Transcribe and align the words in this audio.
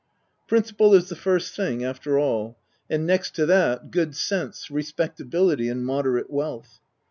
Principle 0.47 0.95
is 0.95 1.09
the 1.09 1.15
first 1.15 1.55
thing, 1.55 1.83
after 1.83 2.17
all; 2.17 2.57
and 2.89 3.05
next 3.05 3.35
to 3.35 3.45
that, 3.45 3.91
good 3.91 4.15
sense, 4.15 4.71
respectability, 4.71 5.69
and 5.69 5.85
moderate 5.85 6.31
wealth. 6.31 6.79